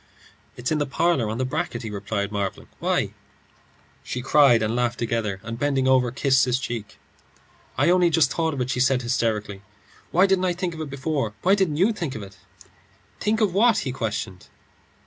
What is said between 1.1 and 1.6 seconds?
on the